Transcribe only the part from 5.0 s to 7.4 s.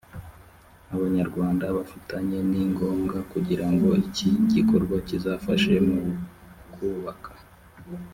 kizafashe mu kubaka